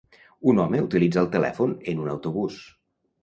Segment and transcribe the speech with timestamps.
[0.53, 2.57] Un home utilitza el telèfon en un autobús.